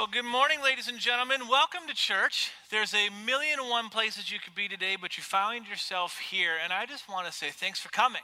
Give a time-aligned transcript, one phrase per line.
[0.00, 1.46] Well, good morning, ladies and gentlemen.
[1.46, 2.52] Welcome to church.
[2.70, 6.52] There's a million and one places you could be today, but you find yourself here.
[6.64, 8.22] And I just want to say thanks for coming.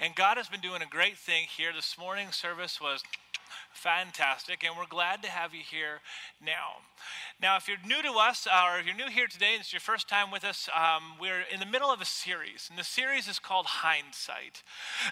[0.00, 1.74] And God has been doing a great thing here.
[1.74, 3.02] This morning service was
[3.74, 6.00] fantastic, and we're glad to have you here
[6.40, 6.80] now.
[7.42, 9.80] Now, if you're new to us, or if you're new here today, and it's your
[9.80, 13.28] first time with us, um, we're in the middle of a series, and the series
[13.28, 14.62] is called Hindsight.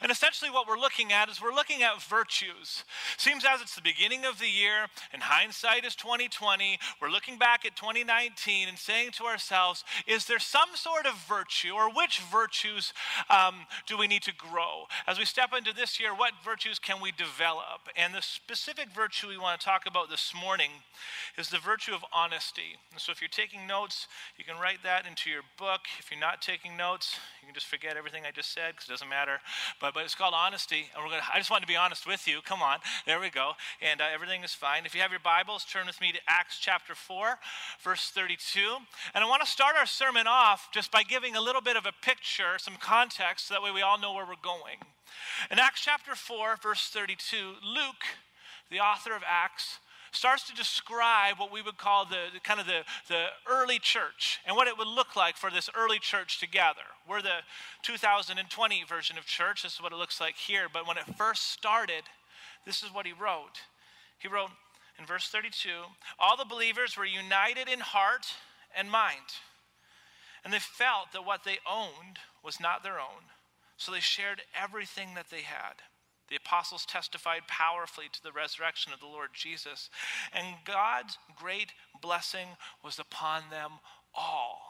[0.02, 2.84] And essentially, what we're looking at is we're looking at virtues.
[3.16, 6.78] Seems as it's the beginning of the year, and hindsight is 2020.
[7.00, 11.72] We're looking back at 2019 and saying to ourselves, is there some sort of virtue,
[11.72, 12.92] or which virtues
[13.30, 14.84] um, do we need to grow?
[15.06, 17.88] As we step into this year, what virtues can we develop?
[17.96, 20.70] And the specific virtue we want to talk about this morning
[21.38, 22.74] is the virtue of honesty.
[22.90, 25.82] And so if you're taking notes, you can write that into your book.
[26.00, 28.92] If you're not taking notes, you can just forget everything I just said because it
[28.92, 29.38] doesn't matter.
[29.80, 30.90] But, but it's called honesty.
[30.94, 32.40] And we're gonna, I just want to be honest with you.
[32.44, 32.78] Come on.
[33.06, 33.52] There we go.
[33.80, 34.84] And uh, everything is fine.
[34.84, 37.38] If you have your Bibles, turn with me to Acts chapter 4,
[37.84, 38.60] verse 32.
[39.14, 41.86] And I want to start our sermon off just by giving a little bit of
[41.86, 44.82] a picture, some context, so that way we all know where we're going.
[45.50, 48.04] In Acts chapter 4, verse 32, Luke,
[48.70, 49.78] the author of Acts,
[50.12, 54.40] starts to describe what we would call the, the, kind of the, the early church
[54.46, 56.82] and what it would look like for this early church to gather.
[57.08, 57.42] We're the
[57.82, 59.62] 2020 version of church.
[59.62, 60.66] This is what it looks like here.
[60.72, 62.04] But when it first started,
[62.64, 63.62] this is what he wrote.
[64.18, 64.50] He wrote
[64.98, 65.68] in verse 32
[66.18, 68.26] All the believers were united in heart
[68.76, 69.40] and mind,
[70.44, 73.30] and they felt that what they owned was not their own.
[73.76, 75.74] So they shared everything that they had.
[76.30, 79.88] The apostles testified powerfully to the resurrection of the Lord Jesus,
[80.32, 81.72] and God's great
[82.02, 82.48] blessing
[82.84, 83.72] was upon them
[84.14, 84.60] all.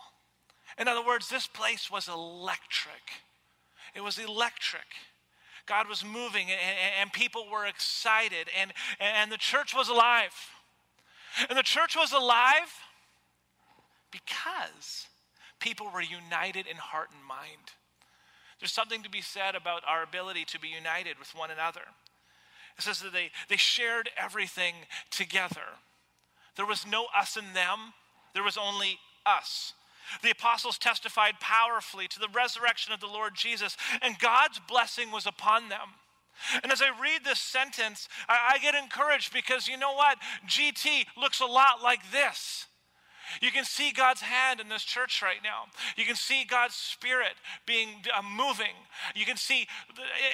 [0.78, 3.22] In other words, this place was electric.
[3.94, 4.86] It was electric.
[5.66, 6.48] God was moving,
[7.00, 10.32] and, people were excited, and, and the church was alive.
[11.48, 12.72] And the church was alive
[14.10, 15.06] because
[15.60, 17.72] people were united in heart and mind.
[18.60, 21.82] There's something to be said about our ability to be united with one another.
[22.76, 24.74] It says that they, they shared everything
[25.10, 25.78] together.
[26.56, 27.94] There was no us and them,
[28.34, 29.74] there was only us.
[30.22, 35.26] The apostles testified powerfully to the resurrection of the Lord Jesus, and God's blessing was
[35.26, 35.94] upon them.
[36.62, 40.18] And as I read this sentence, I, I, get encouraged because you know what?
[40.46, 42.67] GT looks a lot like this.
[43.42, 45.64] You can see God's hand in this church right now.
[45.96, 47.34] You can see God's spirit
[47.66, 48.74] being uh, moving.
[49.14, 49.66] You can see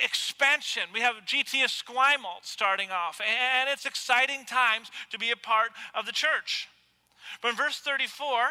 [0.04, 0.82] expansion.
[0.92, 6.06] We have GT Esquimalt starting off, and it's exciting times to be a part of
[6.06, 6.68] the church.
[7.42, 8.44] But in verse 34,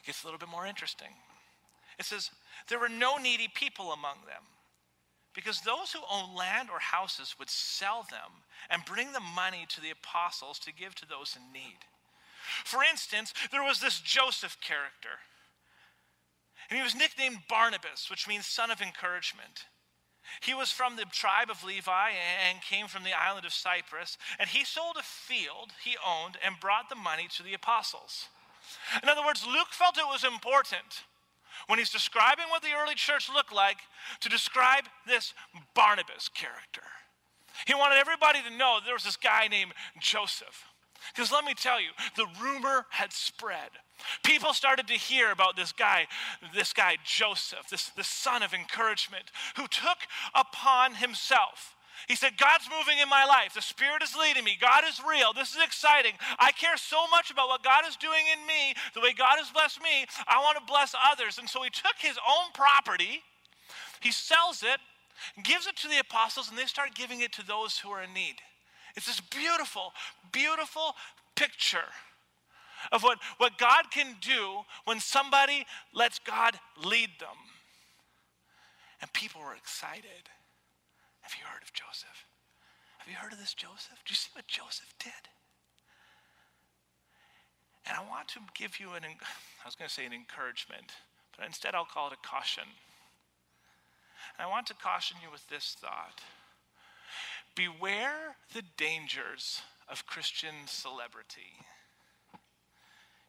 [0.00, 1.14] it gets a little bit more interesting.
[1.98, 2.30] It says,
[2.68, 4.42] There were no needy people among them,
[5.34, 9.80] because those who own land or houses would sell them and bring the money to
[9.80, 11.78] the apostles to give to those in need.
[12.64, 15.20] For instance, there was this Joseph character.
[16.68, 19.66] And he was nicknamed Barnabas, which means son of encouragement.
[20.40, 22.10] He was from the tribe of Levi
[22.48, 24.16] and came from the island of Cyprus.
[24.38, 28.28] And he sold a field he owned and brought the money to the apostles.
[29.02, 31.02] In other words, Luke felt it was important
[31.66, 33.78] when he's describing what the early church looked like
[34.20, 35.34] to describe this
[35.74, 36.82] Barnabas character.
[37.66, 40.69] He wanted everybody to know there was this guy named Joseph.
[41.14, 43.70] Because let me tell you, the rumor had spread.
[44.24, 46.06] People started to hear about this guy,
[46.54, 49.98] this guy Joseph, this, this son of encouragement, who took
[50.34, 51.76] upon himself.
[52.08, 53.54] He said, God's moving in my life.
[53.54, 54.56] The Spirit is leading me.
[54.58, 55.32] God is real.
[55.32, 56.12] This is exciting.
[56.38, 59.50] I care so much about what God is doing in me, the way God has
[59.50, 60.06] blessed me.
[60.26, 61.38] I want to bless others.
[61.38, 63.20] And so he took his own property,
[64.00, 64.80] he sells it,
[65.44, 68.14] gives it to the apostles, and they start giving it to those who are in
[68.14, 68.36] need.
[69.00, 69.94] It's this beautiful,
[70.30, 70.94] beautiful
[71.34, 71.88] picture
[72.92, 75.64] of what, what God can do when somebody
[75.94, 77.40] lets God lead them.
[79.00, 80.28] And people were excited.
[81.22, 82.26] Have you heard of Joseph?
[82.98, 83.96] Have you heard of this Joseph?
[84.04, 85.24] Do you see what Joseph did?
[87.86, 90.92] And I want to give you an, I was going to say an encouragement,
[91.38, 92.64] but instead I'll call it a caution.
[94.36, 96.20] And I want to caution you with this thought.
[97.54, 101.64] Beware the dangers of Christian celebrity.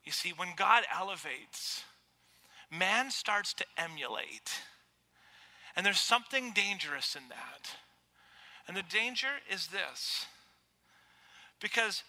[0.04, 1.84] You see, when God elevates,
[2.72, 4.62] man starts to emulate.
[5.76, 7.76] And there's something dangerous in that.
[8.68, 10.26] And the danger is this
[11.60, 12.04] because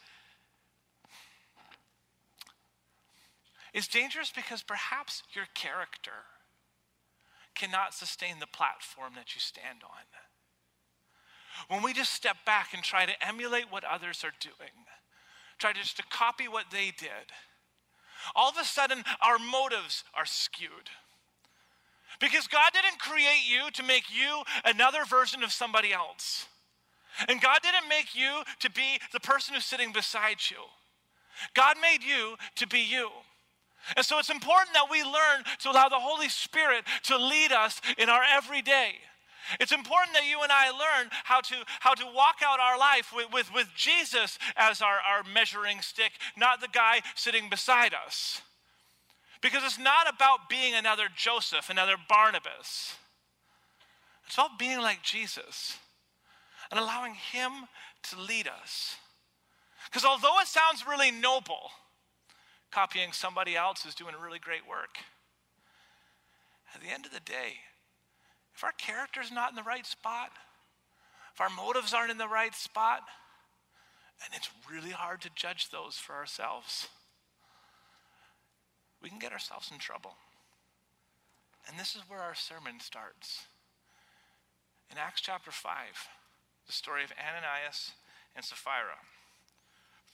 [3.72, 6.26] it's dangerous because perhaps your character
[7.54, 10.04] cannot sustain the platform that you stand on
[11.68, 14.72] when we just step back and try to emulate what others are doing,
[15.58, 17.32] try just to copy what they did,
[18.34, 20.90] all of a sudden our motives are skewed.
[22.20, 26.46] Because God didn't create you to make you another version of somebody else.
[27.28, 30.58] And God didn't make you to be the person who's sitting beside you.
[31.54, 33.10] God made you to be you.
[33.96, 37.80] And so it's important that we learn to allow the Holy Spirit to lead us
[37.98, 38.94] in our everyday.
[39.60, 43.12] It's important that you and I learn how to, how to walk out our life
[43.14, 48.42] with, with, with Jesus as our, our measuring stick, not the guy sitting beside us.
[49.40, 52.94] Because it's not about being another Joseph, another Barnabas.
[54.26, 55.76] It's about being like Jesus
[56.70, 57.50] and allowing Him
[58.10, 58.96] to lead us.
[59.86, 61.70] Because although it sounds really noble,
[62.70, 64.98] copying somebody else is doing really great work.
[66.74, 67.56] At the end of the day,
[68.54, 70.30] if our character's not in the right spot,
[71.34, 73.00] if our motives aren't in the right spot,
[74.24, 76.88] and it's really hard to judge those for ourselves,
[79.02, 80.14] we can get ourselves in trouble.
[81.68, 83.46] And this is where our sermon starts.
[84.90, 85.72] In Acts chapter 5,
[86.66, 87.92] the story of Ananias
[88.36, 89.00] and Sapphira.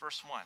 [0.00, 0.43] Verse 1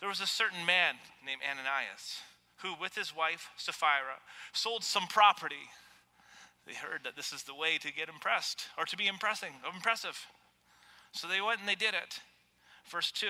[0.00, 0.94] There was a certain man
[1.24, 2.22] named Ananias
[2.58, 4.22] who, with his wife Sapphira,
[4.52, 5.68] sold some property.
[6.66, 10.18] They heard that this is the way to get impressed or to be impressing, impressive.
[11.12, 12.20] So they went and they did it.
[12.90, 13.26] Verse 2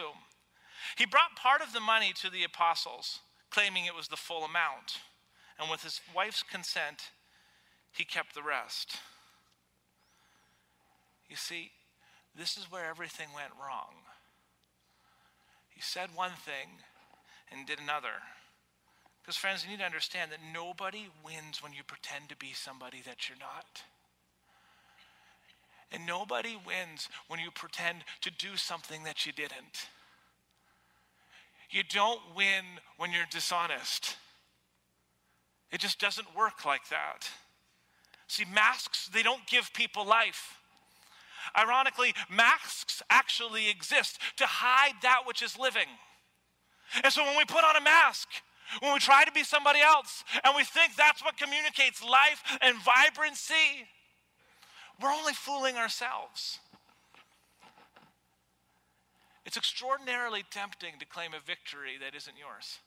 [0.97, 3.21] He brought part of the money to the apostles,
[3.51, 4.99] claiming it was the full amount.
[5.59, 7.11] And with his wife's consent,
[7.93, 8.97] he kept the rest.
[11.29, 11.71] You see,
[12.37, 13.95] this is where everything went wrong.
[15.71, 16.81] He said one thing
[17.51, 18.21] and did another.
[19.23, 23.03] Because, friends, you need to understand that nobody wins when you pretend to be somebody
[23.07, 23.83] that you're not.
[25.93, 29.89] And nobody wins when you pretend to do something that you didn't.
[31.71, 32.65] You don't win
[32.97, 34.17] when you're dishonest.
[35.71, 37.29] It just doesn't work like that.
[38.27, 40.59] See, masks, they don't give people life.
[41.57, 45.89] Ironically, masks actually exist to hide that which is living.
[47.03, 48.29] And so when we put on a mask,
[48.81, 52.77] when we try to be somebody else, and we think that's what communicates life and
[52.79, 53.89] vibrancy,
[55.01, 56.59] we're only fooling ourselves.
[59.45, 62.79] It's extraordinarily tempting to claim a victory that isn't yours,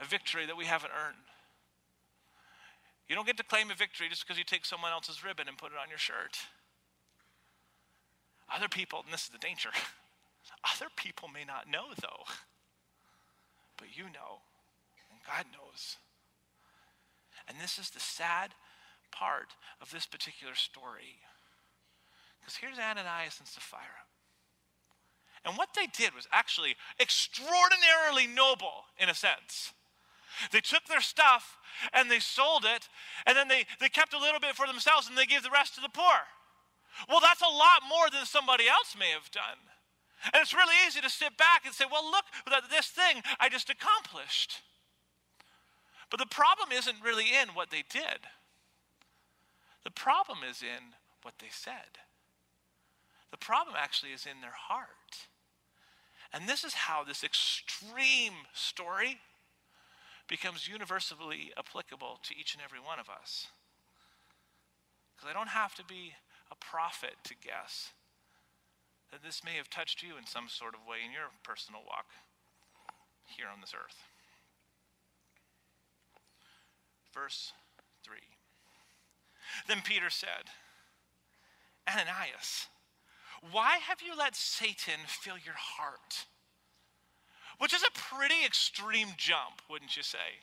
[0.00, 1.16] a victory that we haven't earned.
[3.08, 5.56] You don't get to claim a victory just because you take someone else's ribbon and
[5.56, 6.38] put it on your shirt.
[8.52, 9.70] Other people, and this is the danger,
[10.74, 12.24] other people may not know though,
[13.78, 14.42] but you know,
[15.10, 15.96] and God knows.
[17.48, 18.50] And this is the sad
[19.12, 21.20] part of this particular story.
[22.40, 24.06] Because here's Ananias and Sapphira.
[25.44, 29.72] And what they did was actually extraordinarily noble in a sense.
[30.50, 31.58] They took their stuff
[31.92, 32.88] and they sold it,
[33.26, 35.74] and then they, they kept a little bit for themselves and they gave the rest
[35.76, 36.26] to the poor.
[37.08, 39.60] Well, that's a lot more than somebody else may have done.
[40.32, 43.48] And it's really easy to sit back and say, well, look at this thing I
[43.48, 44.62] just accomplished.
[46.10, 48.26] But the problem isn't really in what they did,
[49.84, 51.98] the problem is in what they said.
[53.30, 55.28] The problem actually is in their heart.
[56.32, 59.18] And this is how this extreme story
[60.28, 63.48] becomes universally applicable to each and every one of us.
[65.14, 66.14] Because I don't have to be
[66.50, 67.90] a prophet to guess
[69.12, 72.06] that this may have touched you in some sort of way in your personal walk
[73.26, 73.96] here on this earth.
[77.14, 77.52] Verse
[78.04, 78.16] 3.
[79.68, 80.50] Then Peter said,
[81.88, 82.66] Ananias,
[83.50, 86.26] why have you let Satan fill your heart?
[87.58, 90.42] Which is a pretty extreme jump, wouldn't you say?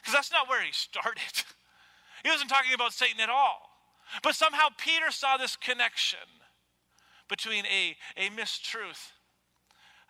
[0.00, 1.22] Because that's not where he started.
[2.22, 3.68] He wasn't talking about Satan at all.
[4.22, 6.20] But somehow Peter saw this connection
[7.32, 9.08] between a, a mistruth,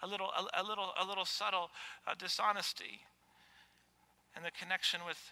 [0.03, 1.71] a little, a, a little, a little subtle
[2.05, 3.07] uh, dishonesty,
[4.35, 5.31] and the connection with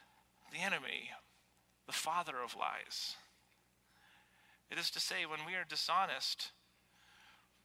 [0.53, 1.11] the enemy,
[1.89, 3.17] the father of lies.
[4.71, 6.53] It is to say, when we are dishonest,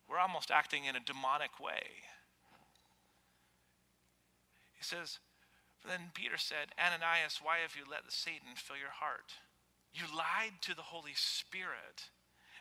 [0.10, 1.86] we're almost acting in a demonic way.
[4.74, 5.20] He says,
[5.88, 9.34] then Peter said, Ananias, why have you let Satan fill your heart?
[9.94, 12.10] You lied to the Holy Spirit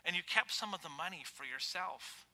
[0.05, 2.25] and you kept some of the money for yourself.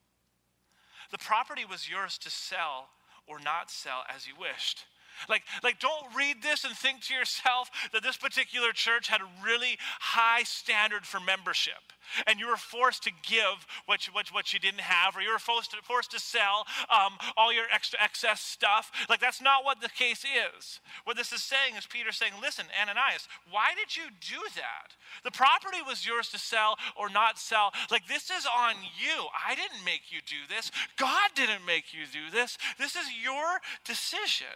[1.12, 2.90] The property was yours to sell
[3.28, 4.86] or not sell as you wished.
[5.30, 9.30] Like, like, don't read this and think to yourself that this particular church had a
[9.44, 11.94] really high standard for membership.
[12.28, 15.32] And you were forced to give what you, what, what you didn't have, or you
[15.32, 18.92] were forced to, forced to sell um, all your extra excess stuff.
[19.10, 20.80] Like, that's not what the case is.
[21.06, 24.96] What this is saying is Peter saying, Listen, Ananias, why did you do that?
[25.24, 27.72] The property was yours to sell or not sell.
[27.90, 29.28] Like, this is on you.
[29.48, 30.72] I didn't make you do this.
[30.98, 32.58] God didn't make you do this.
[32.78, 34.48] This is your decision.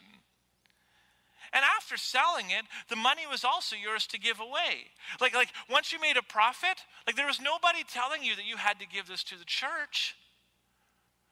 [1.55, 4.91] And after selling it, the money was also yours to give away.
[5.21, 8.57] Like, like once you made a profit, like there was nobody telling you that you
[8.57, 10.17] had to give this to the church.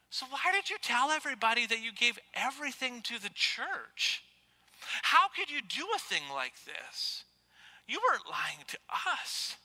[0.09, 4.23] So why did you tell everybody that you gave everything to the church?
[5.01, 7.25] How could you do a thing like this?
[7.85, 8.77] You weren't lying to
[9.21, 9.57] us.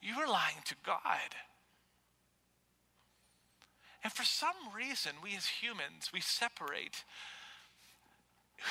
[0.00, 1.34] You were lying to God.
[4.04, 7.02] And for some reason, we as humans, we separate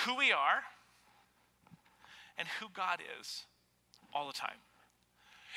[0.05, 0.63] who we are
[2.37, 3.45] and who God is
[4.13, 4.59] all the time.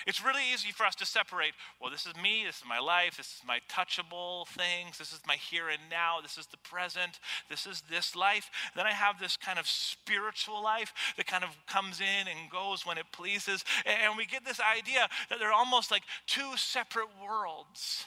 [0.07, 3.17] It's really easy for us to separate, well, this is me, this is my life,
[3.17, 7.21] this is my touchable things, this is my here and now, this is the present,
[7.49, 8.51] this is this life.
[8.75, 12.85] Then I have this kind of spiritual life that kind of comes in and goes
[12.85, 13.65] when it pleases.
[13.87, 18.05] And we get this idea that they're almost like two separate worlds.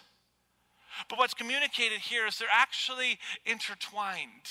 [1.09, 4.49] But what's communicated here is they're actually intertwined.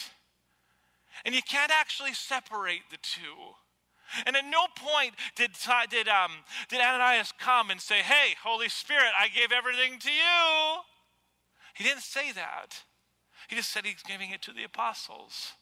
[1.24, 3.54] And you can't actually separate the two.
[4.26, 5.52] And at no point did,
[5.90, 6.32] did, um,
[6.68, 10.80] did Ananias come and say, Hey, Holy Spirit, I gave everything to you.
[11.74, 12.82] He didn't say that.
[13.48, 15.52] He just said he's giving it to the apostles.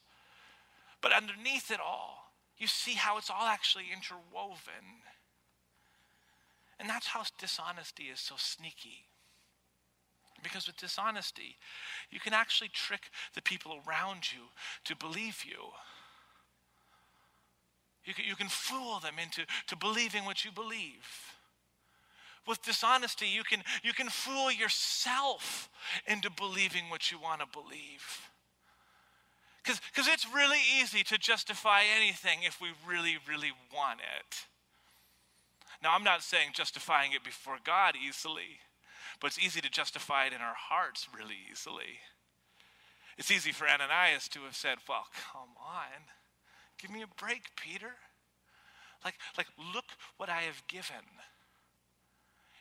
[1.00, 5.02] But underneath it all, you see how it's all actually interwoven.
[6.78, 9.06] And that's how dishonesty is so sneaky.
[10.42, 11.56] Because with dishonesty,
[12.10, 14.40] you can actually trick the people around you
[14.84, 15.70] to believe you.
[18.04, 21.06] You can, you can fool them into to believing what you believe.
[22.46, 25.70] With dishonesty, you can, you can fool yourself
[26.08, 28.28] into believing what you want to believe.
[29.62, 34.38] Because it's really easy to justify anything if we really, really want it.
[35.80, 38.58] Now, I'm not saying justifying it before God easily.
[39.22, 42.00] But it's easy to justify it in our hearts really easily.
[43.16, 46.10] It's easy for Ananias to have said, Well, come on.
[46.76, 47.92] Give me a break, Peter.
[49.04, 49.84] Like, like, look
[50.16, 51.06] what I have given.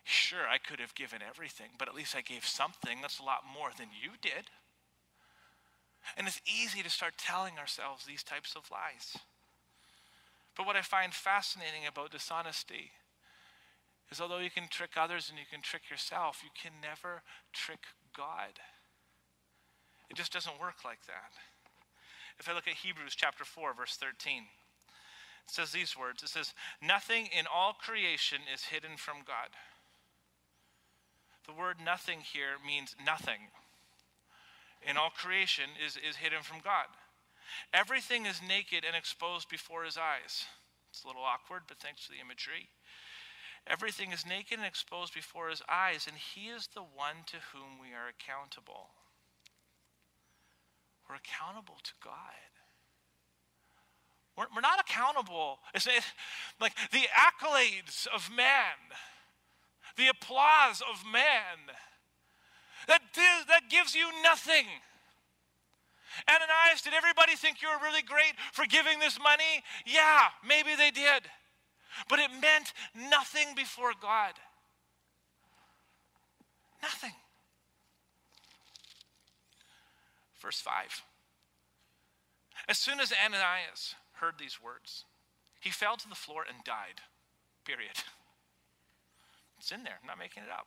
[0.03, 2.99] Sure, I could have given everything, but at least I gave something.
[3.01, 4.51] That's a lot more than you did.
[6.15, 9.17] And it's easy to start telling ourselves these types of lies.
[10.55, 12.91] But what I find fascinating about dishonesty
[14.11, 17.85] is although you can trick others and you can trick yourself, you can never trick
[18.15, 18.59] God.
[20.09, 21.31] It just doesn't work like that.
[22.37, 26.53] If I look at Hebrews chapter 4, verse 13, it says these words It says,
[26.81, 29.55] Nothing in all creation is hidden from God.
[31.47, 33.49] The word nothing here means nothing.
[34.87, 36.87] In all creation is, is hidden from God.
[37.73, 40.45] Everything is naked and exposed before his eyes.
[40.89, 42.69] It's a little awkward, but thanks for the imagery.
[43.67, 47.79] Everything is naked and exposed before his eyes, and he is the one to whom
[47.79, 48.89] we are accountable.
[51.07, 52.51] We're accountable to God.
[54.35, 55.59] We're, we're not accountable.
[55.75, 55.87] It's,
[56.59, 58.79] like the accolades of man,
[59.95, 61.75] the applause of man,
[62.87, 63.01] that,
[63.47, 64.65] that gives you nothing.
[66.27, 69.63] Ananias, did everybody think you were really great for giving this money?
[69.85, 71.23] Yeah, maybe they did
[72.09, 74.33] but it meant nothing before God.
[76.81, 77.13] Nothing.
[80.41, 81.03] Verse 5.
[82.67, 85.05] As soon as Ananias heard these words,
[85.59, 87.01] he fell to the floor and died.
[87.65, 87.95] Period.
[89.59, 90.65] It's in there, I'm not making it up.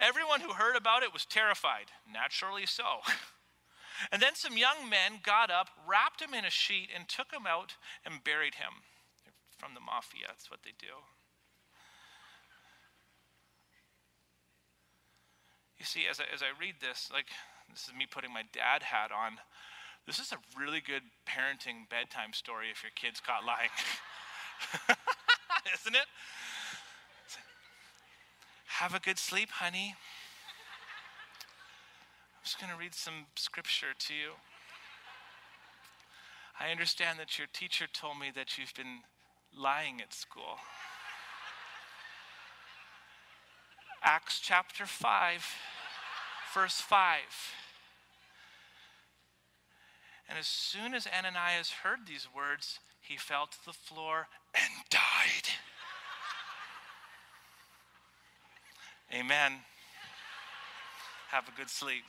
[0.00, 3.06] Everyone who heard about it was terrified, naturally so.
[4.10, 7.46] And then some young men got up, wrapped him in a sheet, and took him
[7.46, 8.82] out and buried him
[9.62, 10.26] from the mafia.
[10.26, 10.90] That's what they do.
[15.78, 17.30] You see, as I, as I read this, like,
[17.70, 19.38] this is me putting my dad hat on.
[20.04, 23.70] This is a really good parenting bedtime story if your kid's caught lying.
[25.78, 26.10] Isn't it?
[28.82, 29.94] Have a good sleep, honey.
[32.34, 34.34] I'm just going to read some scripture to you.
[36.58, 39.06] I understand that your teacher told me that you've been
[39.56, 40.58] lying at school.
[44.02, 45.46] Acts chapter 5,
[46.54, 47.18] verse 5.
[50.28, 55.48] And as soon as Ananias heard these words, he fell to the floor and died.
[59.14, 59.52] Amen.
[61.30, 62.02] Have a good sleep.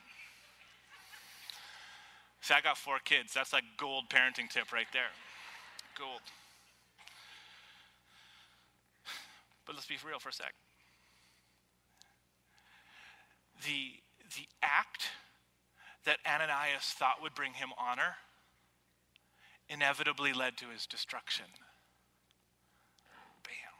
[2.41, 3.33] See, I got four kids.
[3.33, 5.11] That's like gold parenting tip right there.
[5.97, 6.21] Gold.
[9.65, 10.53] But let's be real for a sec.
[13.65, 14.01] The,
[14.35, 15.09] the act
[16.05, 18.15] that Ananias thought would bring him honor
[19.69, 21.45] inevitably led to his destruction.
[23.43, 23.75] Bam.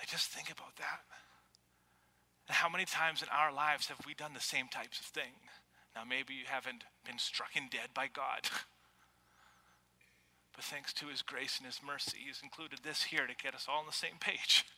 [0.00, 1.00] I just think about that.
[2.48, 5.32] And how many times in our lives have we done the same types of thing?
[5.94, 8.42] Now, maybe you haven't been struck in dead by God.
[10.54, 13.66] but thanks to his grace and his mercy, he's included this here to get us
[13.68, 14.64] all on the same page.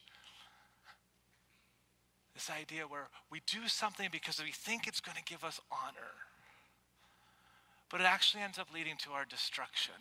[2.34, 6.18] This idea where we do something because we think it's going to give us honor,
[7.88, 9.94] but it actually ends up leading to our destruction.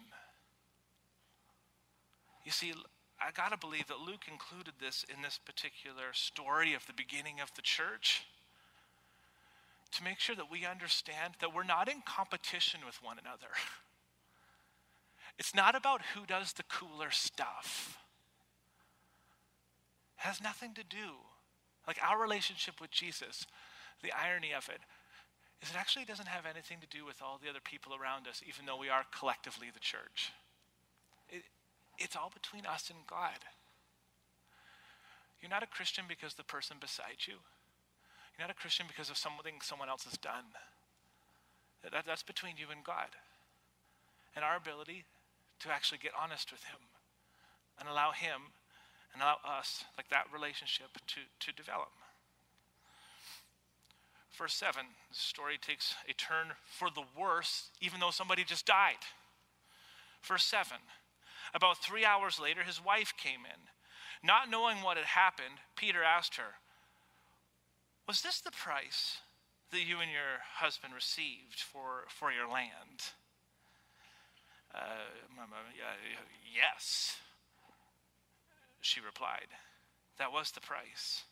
[2.43, 2.73] You see,
[3.21, 7.39] I got to believe that Luke included this in this particular story of the beginning
[7.39, 8.25] of the church
[9.91, 13.53] to make sure that we understand that we're not in competition with one another.
[15.37, 17.97] It's not about who does the cooler stuff.
[20.17, 21.23] It has nothing to do
[21.87, 23.45] like our relationship with Jesus,
[24.01, 24.79] the irony of it
[25.63, 28.43] is it actually doesn't have anything to do with all the other people around us,
[28.45, 30.33] even though we are collectively the church.
[31.29, 31.43] It,
[31.97, 33.39] it's all between us and God.
[35.39, 37.39] You're not a Christian because the person beside you.
[38.35, 40.51] You're not a Christian because of something someone else has done.
[41.83, 43.15] That, that's between you and God.
[44.35, 45.05] And our ability
[45.63, 46.79] to actually get honest with Him
[47.79, 48.53] and allow Him
[49.13, 51.91] and allow us, like that relationship, to, to develop.
[54.37, 59.05] Verse 7, the story takes a turn for the worse, even though somebody just died.
[60.23, 60.77] Verse 7,
[61.53, 63.69] about three hours later, his wife came in.
[64.27, 66.57] Not knowing what had happened, Peter asked her,
[68.07, 69.17] Was this the price
[69.71, 73.13] that you and your husband received for, for your land?
[74.73, 74.79] Uh,
[76.53, 77.17] yes,
[78.81, 79.47] she replied.
[80.17, 81.23] That was the price.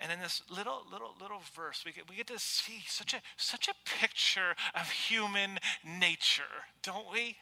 [0.00, 3.20] And in this little, little, little verse, we get, we get to see such a,
[3.36, 7.36] such a picture of human nature, don't we?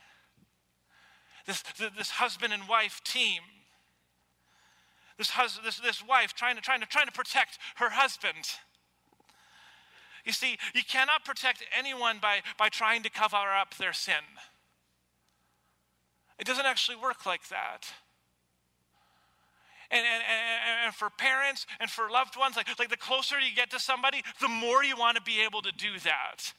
[1.46, 1.62] This,
[1.96, 3.42] this husband and wife team.
[5.16, 8.50] This, hus- this, this wife trying to, trying, to, trying to protect her husband.
[10.24, 14.14] You see, you cannot protect anyone by, by trying to cover up their sin.
[16.38, 17.86] It doesn't actually work like that.
[19.90, 23.54] And, and, and, and for parents and for loved ones, like, like the closer you
[23.56, 26.52] get to somebody, the more you want to be able to do that.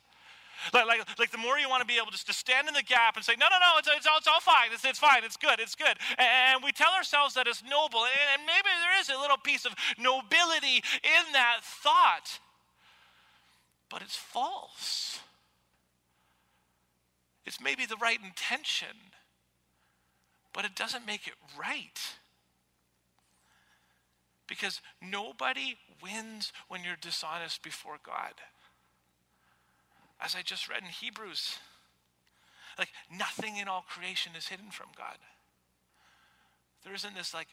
[0.74, 2.84] Like, like, like the more you want to be able just to stand in the
[2.84, 4.70] gap and say, no, no, no, it's, it's, all, it's all fine.
[4.74, 5.24] It's, it's fine.
[5.24, 5.60] It's good.
[5.60, 5.96] It's good.
[6.18, 8.04] And we tell ourselves that it's noble.
[8.04, 12.40] And maybe there is a little piece of nobility in that thought.
[13.90, 15.20] But it's false.
[17.46, 18.96] It's maybe the right intention
[20.54, 22.00] but it doesn't make it right.
[24.48, 28.34] Because nobody wins when you're dishonest before God.
[30.20, 31.60] As I just read in Hebrews,
[32.78, 35.18] like nothing in all creation is hidden from God.
[36.84, 37.48] There isn't this like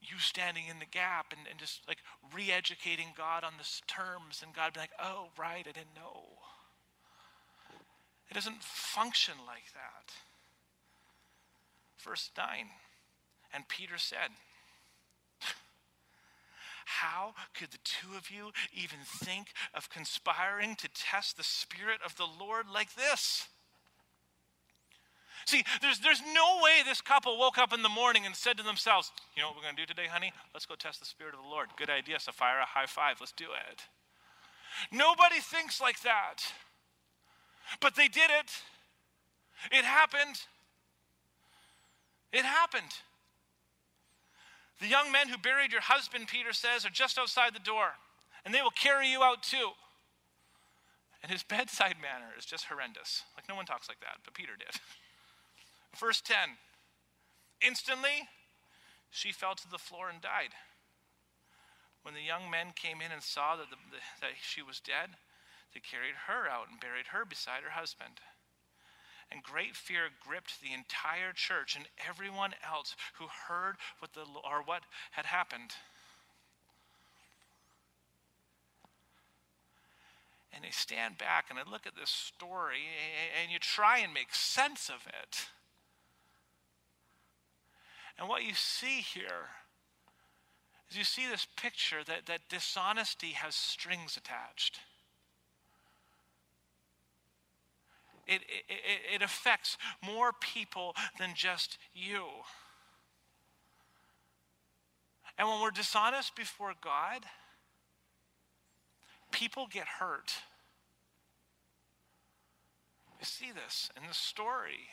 [0.00, 1.98] you standing in the gap and, and just like
[2.34, 6.22] re educating God on the terms and God being like, oh, right, I didn't know.
[8.30, 10.12] It doesn't function like that.
[12.02, 12.46] Verse 9.
[13.52, 14.30] And Peter said,
[16.84, 22.16] How could the two of you even think of conspiring to test the Spirit of
[22.16, 23.48] the Lord like this?
[25.46, 28.62] See, there's, there's no way this couple woke up in the morning and said to
[28.62, 30.32] themselves, You know what we're going to do today, honey?
[30.52, 31.68] Let's go test the Spirit of the Lord.
[31.76, 32.66] Good idea, Sapphira.
[32.66, 33.16] High five.
[33.20, 33.82] Let's do it.
[34.92, 36.42] Nobody thinks like that.
[37.80, 38.50] But they did it.
[39.70, 40.40] It happened.
[42.32, 42.94] It happened.
[44.80, 47.90] The young men who buried your husband, Peter says, are just outside the door,
[48.44, 49.70] and they will carry you out too.
[51.22, 53.22] And his bedside manner is just horrendous.
[53.36, 54.80] Like no one talks like that, but Peter did.
[55.98, 56.36] Verse 10
[57.60, 58.28] Instantly,
[59.10, 60.54] she fell to the floor and died.
[62.02, 63.76] When the young men came in and saw that, the,
[64.22, 65.10] that she was dead,
[65.74, 68.20] they carried her out and buried her beside her husband
[69.30, 74.62] and great fear gripped the entire church and everyone else who heard what the or
[74.64, 75.72] what had happened.
[80.52, 82.82] and I stand back and I look at this story
[83.40, 85.46] and you try and make sense of it.
[88.20, 89.48] And what you see here
[90.90, 94.78] is you see this picture that, that dishonesty has strings attached.
[98.26, 102.24] It, it, it affects more people than just you.
[105.38, 107.24] And when we're dishonest before God,
[109.30, 110.34] people get hurt.
[113.18, 114.90] You see this in the story.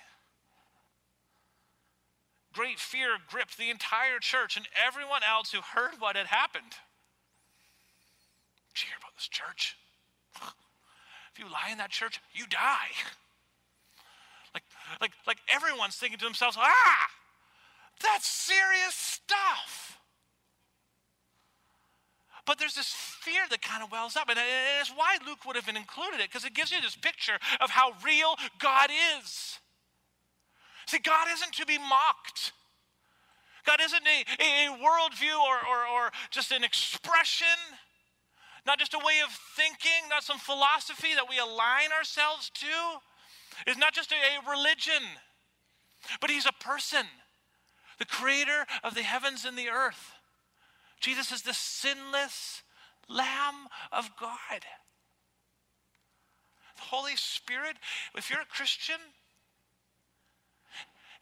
[2.58, 6.74] Great fear gripped the entire church and everyone else who heard what had happened.
[8.74, 9.78] Did you hear about this church?
[11.34, 12.90] If you lie in that church, you die.
[14.54, 14.64] Like,
[15.02, 17.10] like, like everyone's thinking to themselves, ah,
[18.02, 20.00] that's serious stuff.
[22.48, 24.30] But there's this fear that kind of wells up.
[24.30, 24.40] And
[24.82, 27.92] it's why Luke would have included it, because it gives you this picture of how
[28.04, 28.90] real God
[29.20, 29.60] is.
[30.88, 32.54] See, God isn't to be mocked.
[33.66, 37.48] God isn't a, a worldview or, or, or just an expression,
[38.66, 42.66] not just a way of thinking, not some philosophy that we align ourselves to.
[43.66, 45.04] It's not just a, a religion,
[46.22, 47.06] but He's a person,
[48.00, 50.14] the creator of the heavens and the earth.
[51.02, 52.64] Jesus is the sinless
[53.10, 54.66] Lamb of God.
[56.78, 57.76] The Holy Spirit,
[58.16, 58.98] if you're a Christian,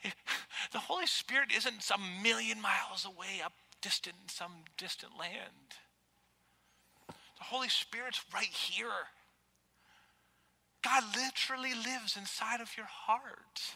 [0.71, 5.75] the Holy Spirit isn't some million miles away up distant in some distant land.
[7.07, 9.09] The Holy Spirit's right here.
[10.83, 13.75] God literally lives inside of your heart.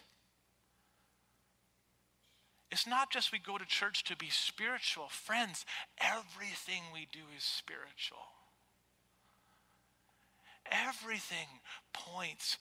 [2.72, 5.08] It's not just we go to church to be spiritual.
[5.10, 5.66] Friends,
[6.00, 8.30] everything we do is spiritual.
[10.72, 11.48] Everything
[11.94, 12.58] points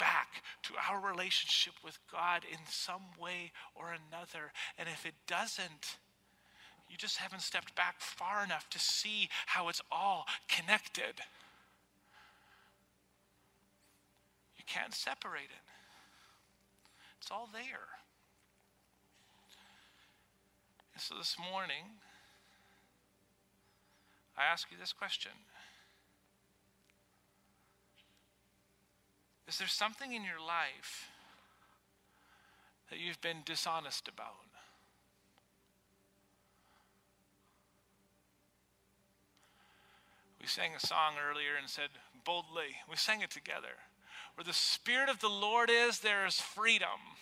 [0.00, 4.50] back to our relationship with God in some way or another.
[4.78, 5.98] And if it doesn't,
[6.88, 11.20] you just haven't stepped back far enough to see how it's all connected.
[14.56, 15.64] You can't separate it,
[17.20, 17.86] it's all there.
[20.94, 21.84] And So this morning,
[24.36, 25.32] I ask you this question
[29.50, 31.08] Is there something in your life
[32.88, 34.46] that you've been dishonest about?
[40.40, 41.88] We sang a song earlier and said,
[42.24, 43.74] boldly, we sang it together.
[44.36, 47.18] Where the Spirit of the Lord is, there is freedom.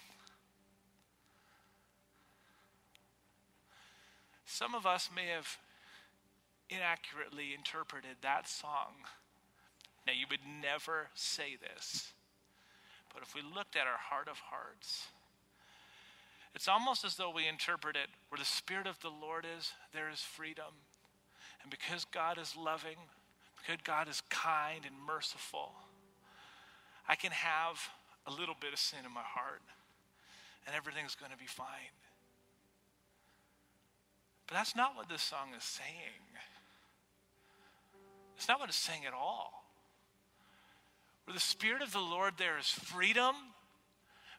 [4.45, 5.57] Some of us may have
[6.69, 8.93] inaccurately interpreted that song.
[10.07, 12.13] Now, you would never say this,
[13.19, 15.09] but if we looked at our heart of hearts,
[16.55, 20.09] it's almost as though we interpret it where the Spirit of the Lord is, there
[20.09, 20.71] is freedom.
[21.63, 22.97] And because God is loving,
[23.57, 25.73] because God is kind and merciful,
[27.09, 27.91] I can have
[28.25, 29.63] a little bit of sin in my heart
[30.65, 31.97] and everything's going to be fine.
[34.47, 36.23] But that's not what this song is saying.
[38.37, 39.68] It's not what it's saying at all.
[41.29, 43.35] Where the Spirit of the Lord there is freedom,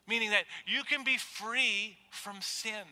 [0.08, 2.82] meaning that you can be free from sin.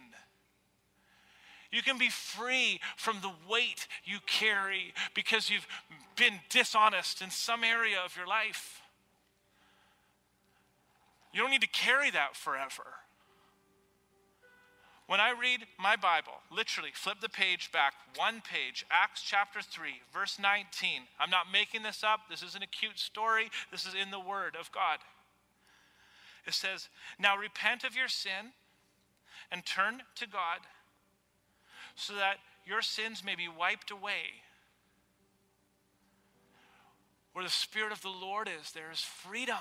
[1.72, 5.66] You can be free from the weight you carry because you've
[6.14, 8.82] been dishonest in some area of your life.
[11.34, 12.84] You don't need to carry that forever.
[15.08, 20.02] When I read my Bible, literally flip the page back one page, Acts chapter 3,
[20.12, 21.00] verse 19.
[21.18, 22.28] I'm not making this up.
[22.28, 23.48] This isn't a cute story.
[23.72, 24.98] This is in the Word of God.
[26.46, 28.52] It says, Now repent of your sin
[29.50, 30.60] and turn to God
[31.94, 34.44] so that your sins may be wiped away.
[37.32, 39.56] Where the Spirit of the Lord is, there is freedom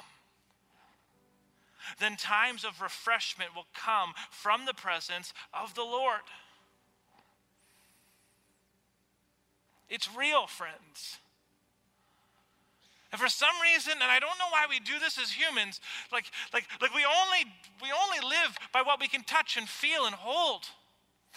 [1.99, 6.21] then times of refreshment will come from the presence of the Lord.
[9.89, 11.17] It's real, friends.
[13.11, 15.79] And for some reason, and I don't know why we do this as humans,
[16.11, 17.49] like, like, like we, only,
[17.81, 20.65] we only live by what we can touch and feel and hold.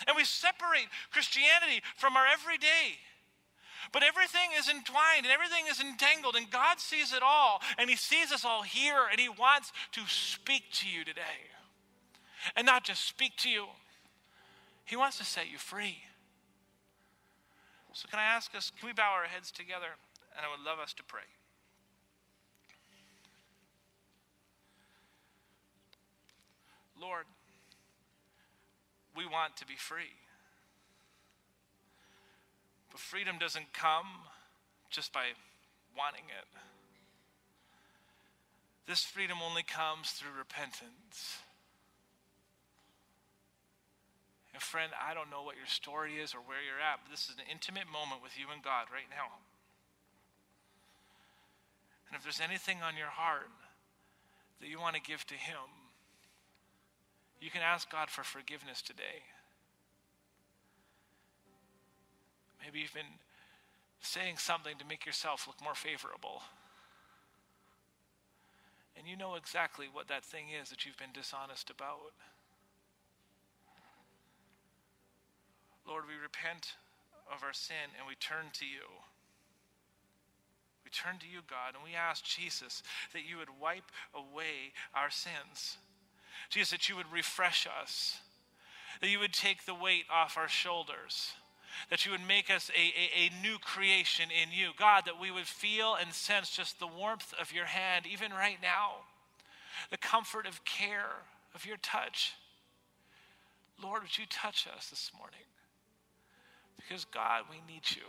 [0.09, 2.99] And we separate Christianity from our everyday.
[3.93, 7.97] But everything is entwined and everything is entangled, and God sees it all, and He
[7.97, 11.51] sees us all here, and He wants to speak to you today.
[12.57, 13.67] And not just speak to you,
[14.85, 15.99] He wants to set you free.
[17.93, 19.99] So, can I ask us, can we bow our heads together?
[20.37, 21.27] And I would love us to pray.
[27.01, 27.25] Lord,
[29.17, 30.20] we want to be free.
[32.91, 34.29] But freedom doesn't come
[34.91, 35.33] just by
[35.97, 36.49] wanting it.
[38.87, 41.39] This freedom only comes through repentance.
[44.53, 47.31] And friend, I don't know what your story is or where you're at, but this
[47.31, 49.39] is an intimate moment with you and God right now.
[52.09, 53.49] And if there's anything on your heart
[54.61, 55.95] that you want to give to Him,
[57.41, 59.23] you can ask God for forgiveness today.
[62.63, 63.19] Maybe you've been
[64.01, 66.43] saying something to make yourself look more favorable.
[68.97, 72.13] And you know exactly what that thing is that you've been dishonest about.
[75.87, 76.75] Lord, we repent
[77.33, 78.85] of our sin and we turn to you.
[80.85, 85.11] We turn to you, God, and we ask Jesus that you would wipe away our
[85.11, 85.79] sins.
[86.49, 88.21] Jesus, that you would refresh us,
[89.01, 91.33] that you would take the weight off our shoulders,
[91.89, 94.71] that you would make us a, a, a, new creation in you.
[94.77, 98.59] God, that we would feel and sense just the warmth of your hand, even right
[98.63, 99.05] now,
[99.91, 102.35] the comfort of care, of your touch.
[103.83, 105.47] Lord, would you touch us this morning?
[106.77, 108.09] Because, God, we need you.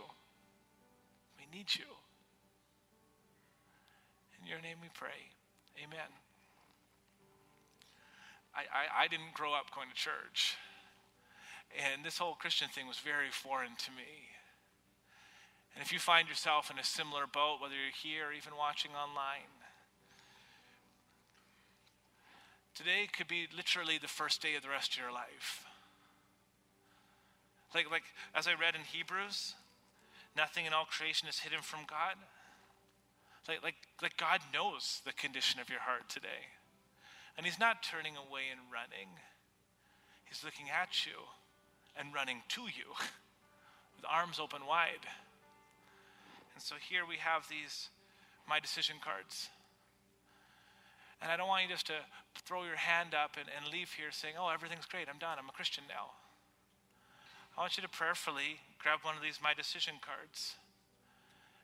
[1.38, 1.84] We need you.
[4.40, 5.30] In your name we pray.
[5.78, 6.10] Amen.
[8.54, 10.56] I, I, I didn't grow up going to church.
[11.78, 14.36] And this whole Christian thing was very foreign to me.
[15.74, 18.90] And if you find yourself in a similar boat, whether you're here or even watching
[18.92, 19.48] online,
[22.74, 25.64] today could be literally the first day of the rest of your life.
[27.74, 28.04] Like, like
[28.34, 29.54] as I read in Hebrews,
[30.36, 32.16] nothing in all creation is hidden from God.
[33.48, 36.52] Like, like, like God knows the condition of your heart today.
[37.38, 39.16] And He's not turning away and running,
[40.26, 41.32] He's looking at you
[41.98, 42.92] and running to you
[43.96, 45.06] with arms open wide.
[46.54, 47.88] And so here we have these
[48.48, 49.48] my decision cards.
[51.22, 52.02] And I don't want you just to
[52.44, 55.48] throw your hand up and, and leave here saying, oh, everything's great, I'm done, I'm
[55.48, 56.10] a Christian now.
[57.56, 60.56] I want you to prayerfully grab one of these my decision cards.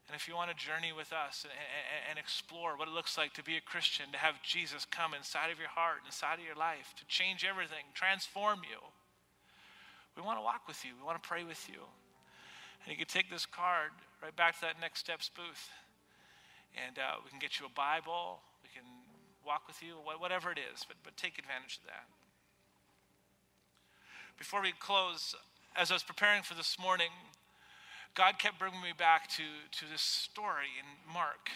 [0.07, 3.19] And if you want to journey with us and, and, and, explore what it looks
[3.19, 6.47] like to be a Christian, to have Jesus come inside of your heart, inside of
[6.47, 8.81] your life, to change everything, transform you,
[10.19, 10.91] we want to walk with you.
[10.99, 11.79] We want to pray with you.
[12.83, 15.71] And you can take this card right back to that Next Steps booth.
[16.75, 18.43] And uh, we can get you a Bible.
[18.63, 18.83] We can
[19.47, 22.11] walk with you, whatever it is, but, but take advantage of that.
[24.37, 25.35] Before we close,
[25.77, 27.15] as I was preparing for this morning,
[28.15, 31.51] God kept bringing me back to, to this story in Mark.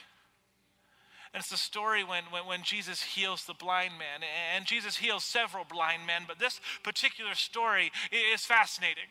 [1.32, 4.20] And it's the story when, when, when, Jesus heals the blind man.
[4.54, 9.08] And Jesus heals several blind men, but this particular story is fascinating.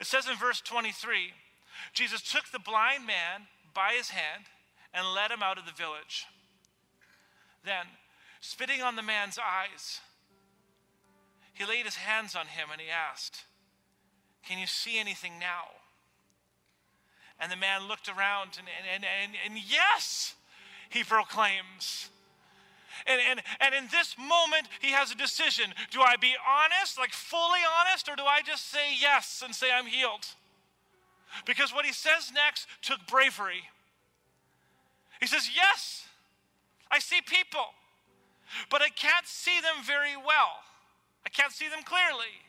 [0.00, 1.32] It says in verse 23
[1.92, 4.44] Jesus took the blind man by his hand
[4.94, 6.26] and led him out of the village.
[7.64, 7.86] Then,
[8.40, 10.00] spitting on the man's eyes,
[11.54, 13.44] he laid his hands on him and he asked,
[14.46, 15.82] Can you see anything now?
[17.38, 20.34] And the man looked around and, and, and, and, yes,
[20.92, 22.10] he proclaims.
[23.06, 25.72] And, and, and in this moment, he has a decision.
[25.90, 29.68] Do I be honest, like fully honest, or do I just say yes and say
[29.72, 30.26] I'm healed?
[31.46, 33.64] Because what he says next took bravery.
[35.20, 36.06] He says, Yes,
[36.90, 37.74] I see people,
[38.70, 40.62] but I can't see them very well.
[41.24, 42.42] I can't see them clearly.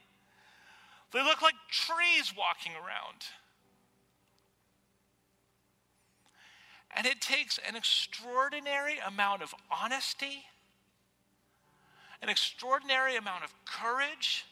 [1.14, 3.30] They look like trees walking around.
[6.96, 10.44] And it takes an extraordinary amount of honesty,
[12.22, 14.46] an extraordinary amount of courage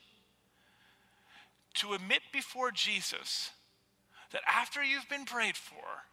[1.76, 3.52] to admit before Jesus
[4.32, 6.04] that after you've been prayed for,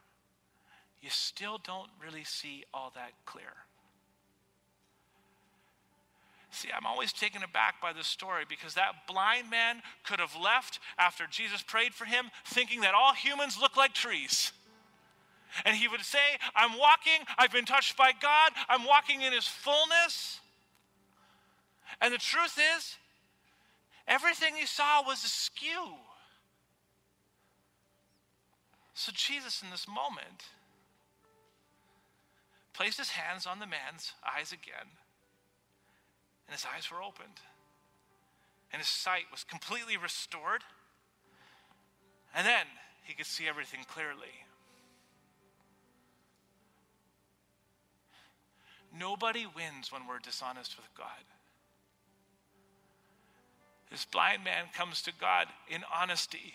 [1.01, 3.55] you still don't really see all that clear.
[6.51, 10.81] See, I'm always taken aback by this story because that blind man could have left
[10.99, 14.53] after Jesus prayed for him thinking that all humans look like trees.
[15.65, 16.19] And he would say,
[16.55, 20.41] I'm walking, I've been touched by God, I'm walking in his fullness.
[22.01, 22.97] And the truth is,
[24.07, 25.95] everything he saw was askew.
[28.95, 30.45] So Jesus, in this moment,
[32.73, 34.87] placed his hands on the man's eyes again,
[36.47, 37.41] and his eyes were opened,
[38.73, 40.63] and his sight was completely restored.
[42.35, 42.67] And then
[43.05, 44.47] he could see everything clearly.
[48.97, 51.25] Nobody wins when we're dishonest with God.
[53.91, 56.55] This blind man comes to God in honesty.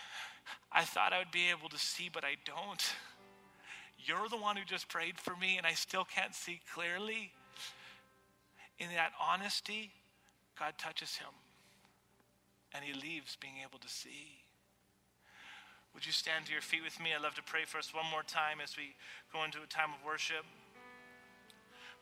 [0.72, 2.82] I thought I would be able to see, but I don't.
[3.98, 7.30] You're the one who just prayed for me, and I still can't see clearly.
[8.78, 9.92] In that honesty,
[10.58, 11.28] God touches him,
[12.74, 14.42] and he leaves being able to see.
[15.94, 17.10] Would you stand to your feet with me?
[17.14, 18.96] I'd love to pray for us one more time as we
[19.32, 20.44] go into a time of worship.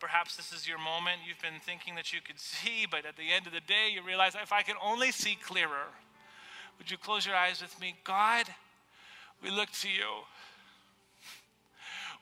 [0.00, 1.18] Perhaps this is your moment.
[1.26, 4.02] You've been thinking that you could see, but at the end of the day, you
[4.02, 5.88] realize if I could only see clearer.
[6.78, 7.94] Would you close your eyes with me?
[8.02, 8.46] God,
[9.42, 10.24] we look to you.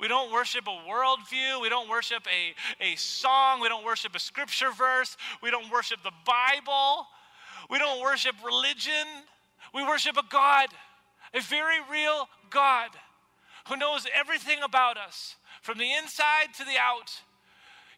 [0.00, 1.62] We don't worship a worldview.
[1.62, 3.60] We don't worship a, a song.
[3.60, 5.16] We don't worship a scripture verse.
[5.42, 7.06] We don't worship the Bible.
[7.70, 9.06] We don't worship religion.
[9.72, 10.68] We worship a God
[11.34, 12.90] a very real God
[13.68, 17.20] who knows everything about us from the inside to the out.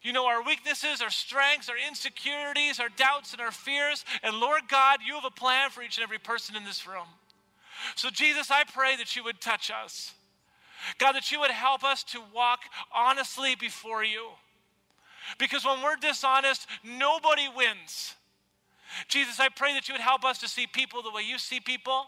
[0.01, 4.03] You know our weaknesses, our strengths, our insecurities, our doubts, and our fears.
[4.23, 7.07] And Lord God, you have a plan for each and every person in this room.
[7.95, 10.13] So, Jesus, I pray that you would touch us.
[10.97, 12.61] God, that you would help us to walk
[12.93, 14.29] honestly before you.
[15.37, 18.15] Because when we're dishonest, nobody wins.
[19.07, 21.59] Jesus, I pray that you would help us to see people the way you see
[21.59, 22.05] people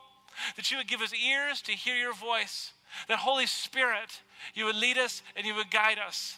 [0.56, 2.74] that you would give us ears to hear your voice,
[3.08, 4.22] that Holy Spirit,
[4.54, 6.38] you would lead us and you would guide us.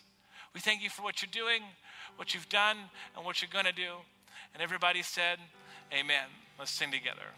[0.55, 1.61] We thank you for what you're doing,
[2.15, 2.77] what you've done,
[3.15, 3.91] and what you're going to do.
[4.53, 5.37] And everybody said,
[5.93, 6.27] Amen.
[6.57, 7.35] Let's sing together.